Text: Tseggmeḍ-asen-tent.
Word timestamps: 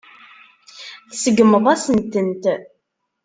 Tseggmeḍ-asen-tent. 1.09 2.45